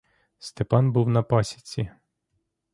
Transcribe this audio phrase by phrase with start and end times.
[0.39, 1.91] Степан був на пасіці.